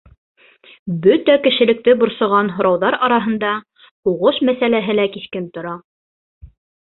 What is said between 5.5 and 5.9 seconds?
тора.